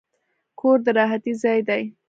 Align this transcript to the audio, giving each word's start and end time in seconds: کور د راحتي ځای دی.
کور 0.59 0.77
د 0.85 0.87
راحتي 0.97 1.33
ځای 1.43 1.59
دی. 1.67 1.83